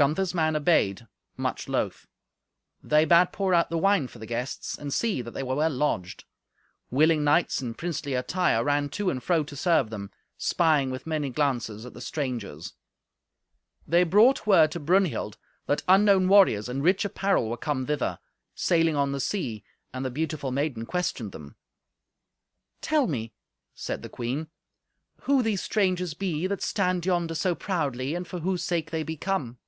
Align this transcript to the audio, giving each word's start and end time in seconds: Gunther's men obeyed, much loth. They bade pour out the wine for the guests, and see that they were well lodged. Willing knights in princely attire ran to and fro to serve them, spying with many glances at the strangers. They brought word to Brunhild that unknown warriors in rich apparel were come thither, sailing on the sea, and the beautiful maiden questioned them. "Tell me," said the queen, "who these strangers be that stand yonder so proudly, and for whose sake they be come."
Gunther's 0.00 0.32
men 0.32 0.56
obeyed, 0.56 1.06
much 1.36 1.68
loth. 1.68 2.06
They 2.82 3.04
bade 3.04 3.32
pour 3.32 3.52
out 3.52 3.68
the 3.68 3.76
wine 3.76 4.08
for 4.08 4.18
the 4.18 4.24
guests, 4.24 4.78
and 4.78 4.94
see 4.94 5.20
that 5.20 5.32
they 5.32 5.42
were 5.42 5.56
well 5.56 5.68
lodged. 5.68 6.24
Willing 6.90 7.22
knights 7.22 7.60
in 7.60 7.74
princely 7.74 8.14
attire 8.14 8.64
ran 8.64 8.88
to 8.88 9.10
and 9.10 9.22
fro 9.22 9.44
to 9.44 9.54
serve 9.54 9.90
them, 9.90 10.10
spying 10.38 10.90
with 10.90 11.06
many 11.06 11.28
glances 11.28 11.84
at 11.84 11.92
the 11.92 12.00
strangers. 12.00 12.72
They 13.86 14.04
brought 14.04 14.46
word 14.46 14.70
to 14.70 14.80
Brunhild 14.80 15.36
that 15.66 15.82
unknown 15.86 16.28
warriors 16.28 16.66
in 16.70 16.80
rich 16.80 17.04
apparel 17.04 17.50
were 17.50 17.58
come 17.58 17.84
thither, 17.84 18.20
sailing 18.54 18.96
on 18.96 19.12
the 19.12 19.20
sea, 19.20 19.64
and 19.92 20.02
the 20.02 20.10
beautiful 20.10 20.50
maiden 20.50 20.86
questioned 20.86 21.32
them. 21.32 21.56
"Tell 22.80 23.06
me," 23.06 23.34
said 23.74 24.00
the 24.00 24.08
queen, 24.08 24.48
"who 25.24 25.42
these 25.42 25.62
strangers 25.62 26.14
be 26.14 26.46
that 26.46 26.62
stand 26.62 27.04
yonder 27.04 27.34
so 27.34 27.54
proudly, 27.54 28.14
and 28.14 28.26
for 28.26 28.38
whose 28.40 28.64
sake 28.64 28.90
they 28.92 29.02
be 29.02 29.18
come." 29.18 29.58